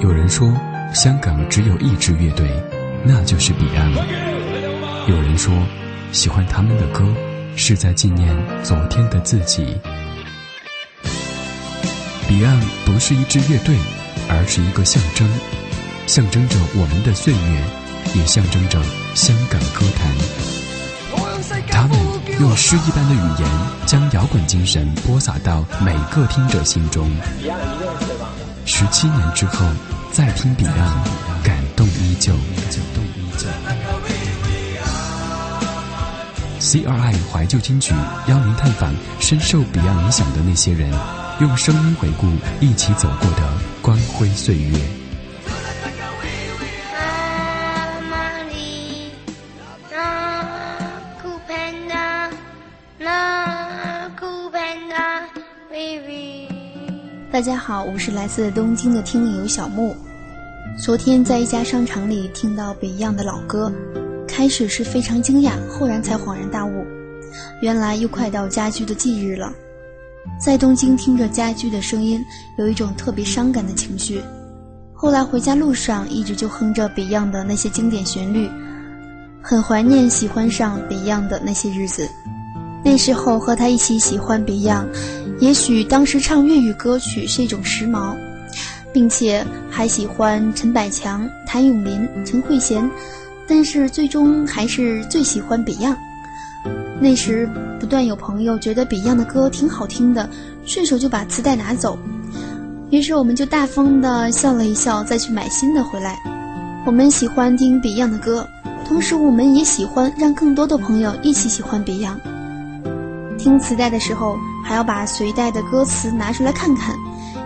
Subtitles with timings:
[0.00, 0.50] 有人说，
[0.94, 2.48] 香港只有一支乐队，
[3.04, 4.02] 那就是 Beyond。
[5.06, 5.52] 有人说，
[6.10, 7.04] 喜欢他们的歌，
[7.54, 9.76] 是在纪念昨天的自己。
[12.26, 13.76] Beyond 不是一支乐队，
[14.30, 15.28] 而是一个象征，
[16.06, 18.82] 象征着我们的岁月，也象征着
[19.14, 20.10] 香港歌坛。
[21.68, 21.98] 他们
[22.40, 23.50] 用诗一般的语言，
[23.84, 27.10] 将摇滚精神播撒到每个听者心中。
[28.72, 29.66] 十七年之后，
[30.12, 32.32] 再听 Beyond，感动依旧。
[36.60, 37.92] CRI 怀旧金曲
[38.28, 40.88] 邀您探访深受彼岸影响的那些人，
[41.40, 42.28] 用声音回顾
[42.60, 43.52] 一起走过的
[43.82, 44.99] 光辉岁月。
[57.32, 59.94] 大家好，我是来自东京的听友小木。
[60.76, 63.72] 昨天在一家商场里听到 Beyond 的老歌。
[64.26, 66.84] 开始是非常惊讶，后然才恍然大悟，
[67.62, 69.52] 原来又快到家居的忌日了。
[70.40, 72.20] 在东京听着家居的声音，
[72.58, 74.20] 有一种特别伤感的情绪。
[74.92, 78.50] 后来回家路上一直就哼着 Beyond 的那些经典旋律，
[79.40, 82.08] 很怀念喜欢上 Beyond 的那些日子。
[82.82, 84.86] 那时候和他一起喜欢 Beyond，
[85.40, 88.14] 也许当时唱粤语歌曲是一种时髦，
[88.92, 92.88] 并且还喜欢陈百强、谭咏麟、陈慧娴。
[93.48, 95.96] 但是最终还是最喜欢 Beyond。
[97.00, 97.48] 那时
[97.80, 100.28] 不断有朋友觉得 Beyond 的歌挺好听的，
[100.64, 101.98] 顺手就把磁带拿走。
[102.90, 106.16] 于是我们就大方的笑了一笑，再去买新的回来。
[106.86, 108.46] 我们喜欢听 Beyond 的歌，
[108.86, 112.18] 同时我们也喜欢让更多的朋友一起喜欢 Beyond。
[113.42, 116.94] 听磁带的时候还要把随带的歌词拿出来看看，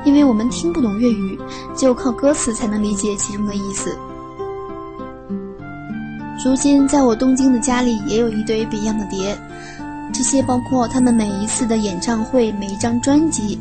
[0.05, 1.39] 因为我们听不懂粤语，
[1.77, 3.97] 只有靠歌词才能理解其中的意思。
[6.45, 9.39] 如今，在我东京的家里也有一堆 Beyond 的碟，
[10.13, 13.57] 这些包括他们每一次的演唱会、每一张专辑。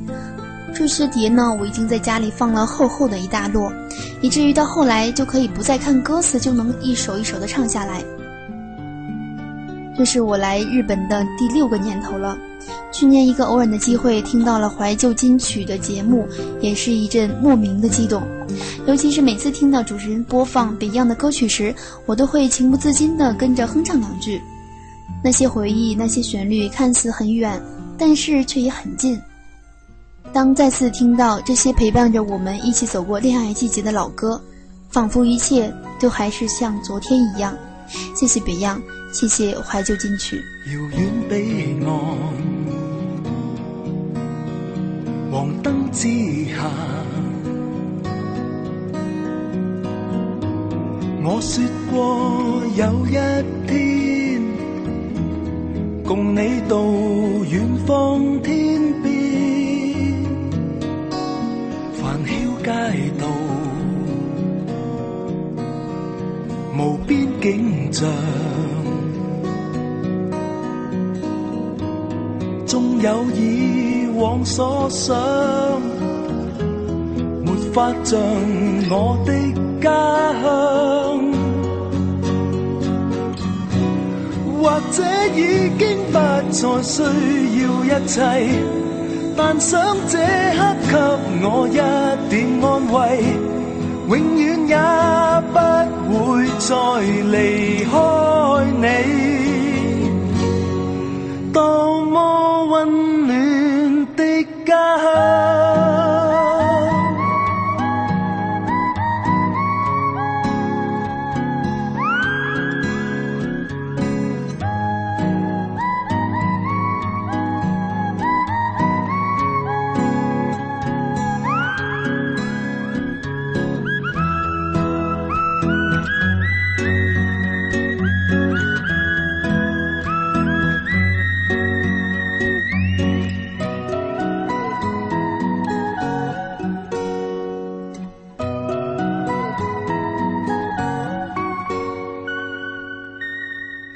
[0.74, 3.72] 这些碟呢，我已经在家里放了厚厚的一大摞，
[4.22, 8.04] 以至于到后来就可以不再看歌词，就能一首一首的唱下来。
[9.98, 12.38] 这是我来日本的第六个年头了。
[12.92, 16.28] 去年一个偶然的机会听到了怀旧金曲的节目，
[16.62, 18.24] 也是一阵莫名的激动。
[18.86, 21.74] 尤其是每次听到主持人播放 Beyond 的歌曲时，
[22.06, 24.42] 我都会情不自禁地跟着哼唱两句。
[25.24, 27.62] 那些回忆，那些旋律，看似很远，
[27.98, 29.20] 但是却也很近。
[30.32, 34.42] 当再次听到这些陪伴着我们一起走过恋爱季节的老歌，
[34.90, 37.56] 仿佛一切都还是像昨天一样。
[38.16, 38.82] 谢谢 Beyond，
[39.14, 40.44] 谢谢怀旧金曲。
[40.66, 41.94] 遥远彼岸。
[45.32, 46.08] 黄灯之
[46.50, 46.70] 下，
[51.24, 53.12] 我说过有一
[53.68, 54.42] 天，
[56.04, 56.76] 共你到
[57.52, 59.12] 远方天边，
[61.94, 62.72] 繁嚣街
[63.20, 63.28] 道，
[66.78, 68.08] 无边景象，
[73.04, 73.64] 有以。
[74.16, 75.18] 往所想，
[77.44, 78.20] 没法像
[78.90, 79.34] 我的
[79.82, 79.90] 家
[80.42, 80.46] 乡。
[84.62, 85.04] 或者
[85.36, 85.38] 已
[85.80, 85.82] 经
[86.12, 86.18] 不
[86.52, 87.02] 再需
[87.64, 88.16] 要一切，
[89.36, 90.16] 但想这
[90.90, 90.96] 刻给
[91.44, 91.72] 我一
[92.30, 92.96] 点安慰，
[94.08, 94.78] 永远也
[95.52, 95.58] 不
[96.14, 96.72] 会再
[97.32, 97.92] 离开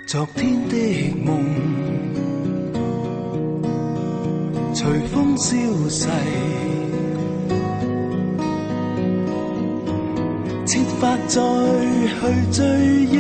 [0.08, 0.76] 昨天的
[1.26, 1.38] 梦
[4.74, 5.58] 随风消
[5.90, 6.08] 逝，
[10.66, 11.42] 设法再
[12.08, 12.20] 去
[12.54, 12.64] 追
[13.12, 13.20] 忆，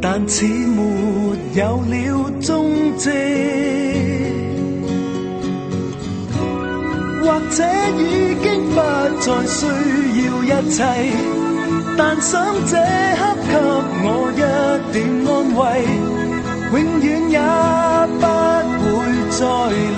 [0.00, 0.82] 但似没
[1.56, 3.10] 有了踪迹。
[7.20, 7.62] 或者
[7.98, 8.80] 已经不
[9.20, 9.66] 再需
[10.24, 10.80] 要一切，
[11.96, 12.32] 但想
[12.66, 13.54] 这刻给
[14.02, 14.42] 我一
[14.92, 14.96] 点
[15.26, 15.62] 安慰，
[16.72, 17.38] 永远也
[18.20, 18.22] 不
[18.82, 18.84] 会
[19.30, 19.40] 再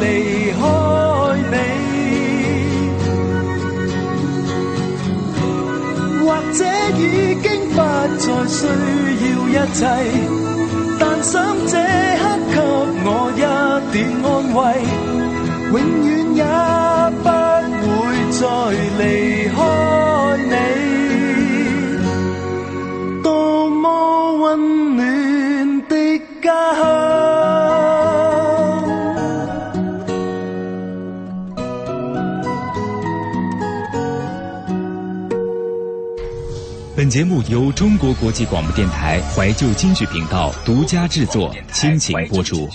[0.01, 0.05] 离
[0.53, 0.61] 开
[1.51, 1.55] 你。
[6.21, 6.59] 或者
[6.99, 7.01] 已
[7.43, 7.79] 经不
[8.19, 8.59] 再需
[9.23, 9.81] 要一切，
[10.99, 11.35] 但想
[11.67, 11.75] 这
[12.53, 12.57] 刻给
[13.05, 13.39] 我一
[13.93, 14.57] 点安慰，
[15.73, 16.76] 永远也。
[36.97, 42.69] 本节目由中国国际广播电台怀旧金曲频道独家制作，亲情播出。